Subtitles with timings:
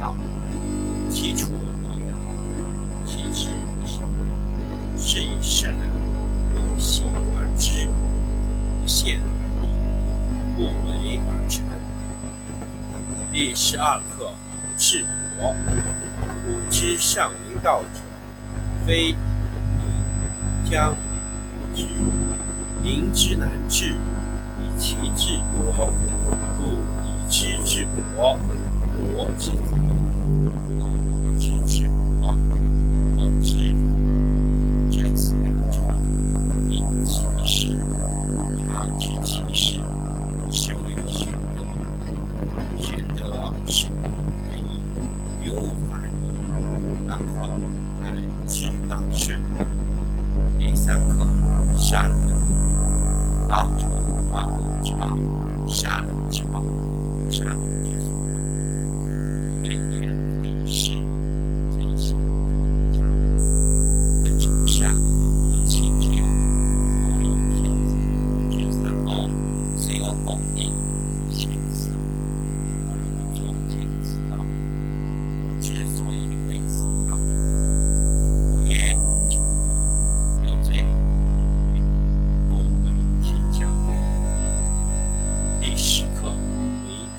[0.00, 0.16] 道，
[1.10, 2.14] 其出弥远，
[3.06, 4.00] 其志弥少。
[4.96, 5.78] 是以圣人
[6.52, 7.06] 不行
[7.36, 7.86] 而知，
[8.80, 9.24] 不见而
[9.60, 9.62] 明，
[10.56, 11.64] 不为而成。
[13.32, 14.32] 第十二课
[14.76, 15.04] 治
[15.38, 15.54] 国。
[16.42, 18.00] 古之上为道者，
[18.86, 19.18] 非名
[20.70, 20.94] 将
[21.74, 21.86] 之，
[22.82, 23.94] 民之难治，
[24.58, 25.90] 以其治国，
[26.58, 26.62] 故
[27.04, 28.38] 以知治国，
[29.14, 29.50] 国之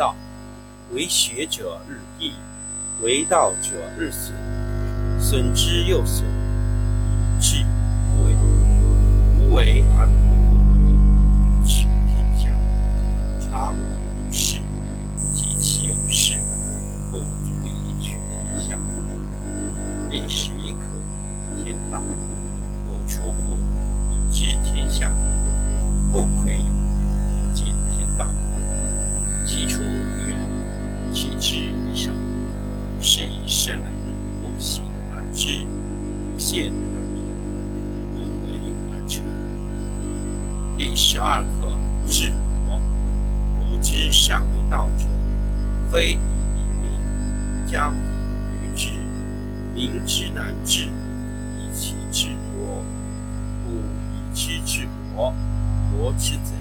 [0.00, 0.16] 道，
[0.94, 2.32] 为学者日益，
[3.02, 4.34] 为道者日损，
[5.20, 6.24] 损之又损，
[7.38, 7.66] 以至于
[8.16, 8.34] 无为。
[9.36, 10.12] 无为而不
[11.60, 12.48] 为，取天下。
[13.38, 13.76] 常无
[35.40, 35.64] 而知，
[36.34, 37.24] 不见而明，
[38.12, 38.60] 不为
[38.92, 39.24] 而成。
[40.76, 41.72] 第十二课，
[42.06, 42.30] 治
[42.66, 42.78] 国。
[43.58, 45.06] 古之善为道者，
[45.90, 46.18] 非以
[46.78, 48.90] 明，将以愚之。
[49.74, 52.84] 民之难治，以其治国。
[53.64, 55.32] 故以知治国，
[55.90, 56.52] 国之贼；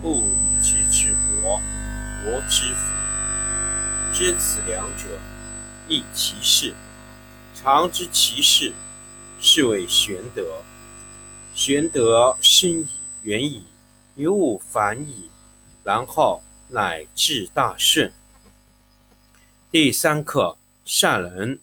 [0.00, 1.60] 不以知治国，
[2.24, 2.94] 国之福。
[4.14, 5.18] 知此两者，
[5.86, 6.72] 亦其事。
[7.64, 8.74] 常知其事，
[9.40, 10.62] 是谓玄德。
[11.54, 12.86] 玄德深矣，
[13.22, 13.64] 远矣，
[14.16, 15.30] 于物反矣，
[15.82, 18.12] 然后乃至大顺。
[19.70, 21.58] 第三课，善人。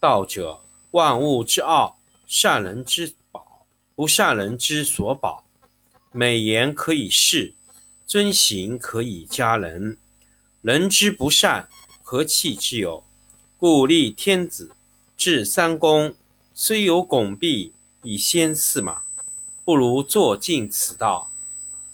[0.00, 3.64] 道者，万物之奥，善人之宝，
[3.94, 5.44] 不善人之所宝。
[6.10, 7.54] 美言可以世，
[8.04, 9.98] 尊行可以加人。
[10.62, 11.68] 人之不善，
[12.02, 13.04] 何气之有？
[13.56, 14.72] 故立天子，
[15.18, 16.14] 至三公，
[16.54, 17.72] 虽有拱璧
[18.04, 19.02] 以先驷马，
[19.64, 21.32] 不如坐尽此道。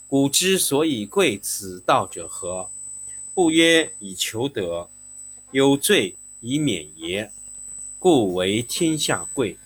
[0.06, 2.68] 古之所以贵此道者何？
[3.32, 4.90] 不曰以求得，
[5.52, 7.32] 有罪以免也。
[7.98, 9.56] 故为天下贵。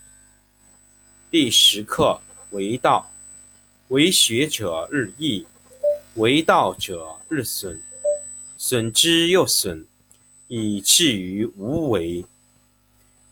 [1.29, 2.21] 第十课
[2.53, 3.11] 为道，
[3.89, 5.45] 为学者日益，
[6.15, 7.83] 为道者日损，
[8.57, 9.85] 损之又损，
[10.47, 12.25] 以至于无为。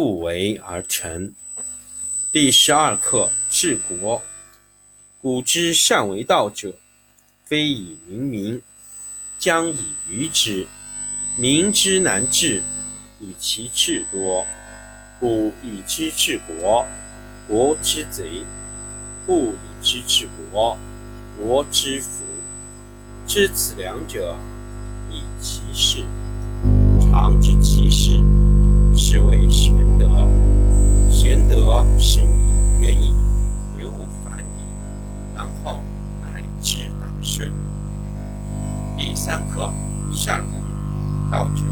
[0.00, 1.34] 不为而成。
[2.30, 4.22] 第十二课治国。
[5.20, 6.72] 古之善为道者，
[7.44, 8.62] 非以明民，
[9.40, 9.76] 将以
[10.08, 10.68] 愚之。
[11.36, 12.62] 民之难治。
[13.18, 14.46] 以其智多，
[15.18, 16.86] 故以知治国，
[17.48, 18.44] 国之贼；
[19.26, 20.78] 不以知治国，
[21.36, 22.22] 国之福。
[23.26, 24.36] 知此两者，
[25.10, 26.04] 亦其事。
[27.00, 28.20] 常知其事，
[29.00, 30.08] 是谓玄德。
[31.08, 33.14] 玄德深矣，远矣，
[33.78, 34.42] 于物反矣，
[35.36, 35.78] 然后
[36.20, 37.48] 乃至大顺。
[38.96, 39.72] 第三课，
[40.12, 40.48] 善人。
[41.30, 41.62] 道者。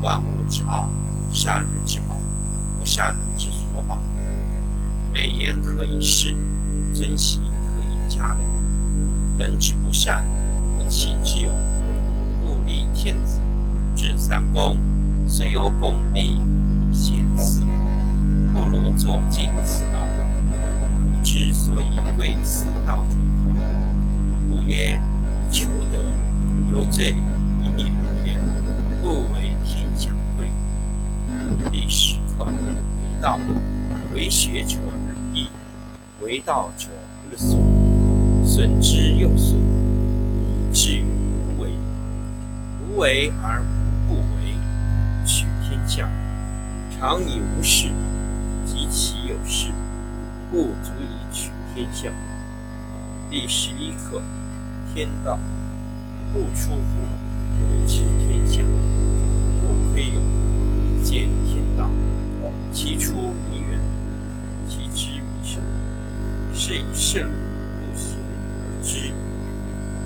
[0.00, 0.88] 万物之奥，
[1.32, 2.14] 善人之宝，
[2.78, 3.98] 不善人之所宝。
[5.12, 6.36] 美言可以世，
[6.94, 8.38] 尊行可以加人。
[9.36, 10.24] 人之不善，
[10.78, 11.50] 不弃之有。
[12.46, 13.40] 故立天子，
[13.96, 14.76] 制三公，
[15.26, 16.40] 虽有拱璧
[16.98, 17.62] 以先思，
[18.52, 20.00] 不如坐尽此道。
[21.22, 23.16] 之所以贵此道者，
[24.50, 25.00] 故曰：
[25.48, 25.98] 求得
[26.72, 27.14] 有罪，
[27.62, 27.86] 以免
[28.26, 28.40] 言，
[29.00, 30.48] 故为天下贵。
[31.70, 32.52] 第十课：为
[33.22, 33.38] 道，
[34.12, 35.46] 为学者日益，
[36.20, 36.88] 为道者
[37.30, 37.60] 日损，
[38.44, 41.70] 损之又损，以至于无为。
[42.82, 43.62] 无为而
[44.08, 44.52] 不为，
[45.24, 46.08] 取天下
[47.00, 47.92] 常以无事，
[48.66, 49.70] 及其有事，
[50.50, 52.10] 不足以取天下。
[53.30, 54.20] 第十一课：
[54.92, 55.38] 天道
[56.32, 56.82] 不出户，
[57.86, 58.64] 知天下；
[59.60, 61.88] 不窥牖，见天道。
[62.72, 63.12] 其出
[63.48, 63.78] 弥远，
[64.68, 65.62] 其知弥深。
[66.52, 68.18] 是以圣不行
[68.58, 69.12] 而知，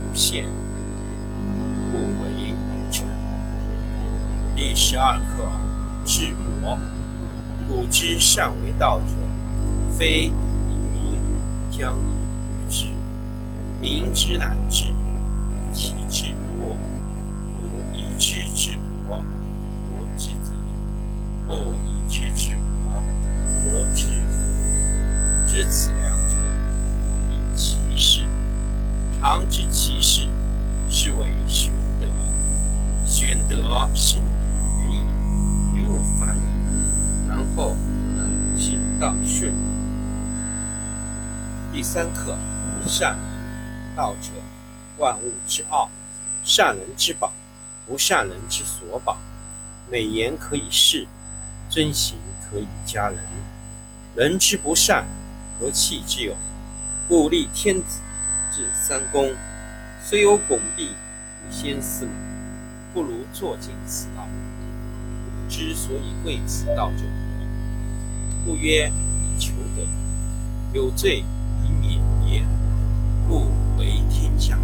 [0.03, 0.45] 不见
[1.91, 3.07] 不为而成。
[4.55, 5.51] 第十二课：
[6.15, 6.79] 治国。
[7.67, 9.07] 古之善为道者，
[9.97, 10.31] 非以
[10.93, 11.19] 民
[11.71, 12.85] 将以之，
[13.81, 14.85] 民之难治，
[15.73, 16.77] 其治国。
[17.95, 18.73] 以知治
[19.09, 20.53] 国，国之责；
[21.47, 22.51] 不以知治
[22.85, 23.01] 国，
[23.71, 25.49] 国之福。
[25.49, 26.37] 知此两者，
[27.31, 28.27] 以其事。
[29.19, 30.29] 常知其事，
[41.73, 42.37] 第三课：
[42.87, 43.17] 善。
[43.95, 44.31] 道者，
[44.97, 45.91] 万物之奥，
[46.43, 47.31] 善人之宝，
[47.87, 49.19] 不善人之所宝。
[49.91, 51.07] 美言可以世，
[51.69, 53.19] 遵行可以加人。
[54.17, 55.05] 人之不善，
[55.61, 56.35] 何气之有？
[57.07, 58.01] 故立天子，
[58.51, 59.35] 制三公，
[60.03, 62.13] 虽有拱璧以先司马，
[62.95, 64.27] 不如坐尽此道。
[65.51, 67.05] 之所以贵此道者，
[68.47, 68.91] 故曰：
[69.39, 69.87] 求得
[70.73, 71.25] 有罪，
[71.65, 72.45] 以免也，
[73.29, 74.59] 故为天下。